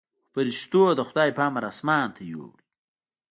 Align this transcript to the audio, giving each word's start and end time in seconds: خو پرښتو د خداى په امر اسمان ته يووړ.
خو 0.27 0.27
پرښتو 0.35 0.83
د 0.95 1.01
خداى 1.07 1.29
په 1.37 1.41
امر 1.49 1.63
اسمان 1.71 2.07
ته 2.15 2.21
يووړ. 2.31 2.57